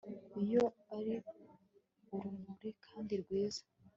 Iyo 0.41 0.63
ari 0.97 1.13
urumuri 2.13 2.69
kandi 2.85 3.13
rwiza 3.21 3.61